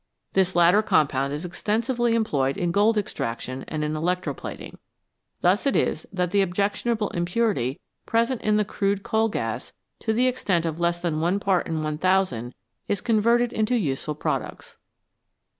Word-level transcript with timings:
This 0.33 0.55
latter 0.55 0.81
compound 0.81 1.31
is 1.31 1.45
extensively 1.45 2.15
employed 2.15 2.57
in 2.57 2.71
gold 2.71 2.97
extraction 2.97 3.63
and 3.67 3.83
in 3.83 3.95
electro 3.95 4.33
plating. 4.33 4.79
Thus 5.41 5.67
it 5.67 5.75
is 5.75 6.07
that 6.11 6.31
the 6.31 6.41
objectionable 6.41 7.11
impurity 7.11 7.79
present 8.07 8.41
in 8.41 8.57
the 8.57 8.65
crude 8.65 9.03
coal 9.03 9.29
gas 9.29 9.73
to 9.99 10.11
the 10.11 10.25
extent 10.25 10.65
of 10.65 10.79
less 10.79 10.99
than 10.99 11.19
1 11.21 11.39
part 11.39 11.67
in 11.67 11.83
1000 11.83 12.55
is 12.87 12.99
converted 12.99 13.53
into 13.53 13.77
useful 13.77 14.15
products. 14.15 14.79